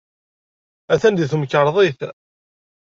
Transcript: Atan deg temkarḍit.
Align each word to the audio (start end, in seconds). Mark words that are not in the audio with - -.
Atan 0.93 1.13
deg 1.15 1.27
temkarḍit. 1.31 1.99